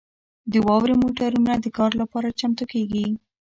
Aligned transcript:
د 0.51 0.53
واورې 0.67 0.95
موټرونه 1.03 1.53
د 1.59 1.65
کار 1.77 1.91
لپاره 2.01 2.35
چمتو 2.39 2.63
کیږي 2.73 3.05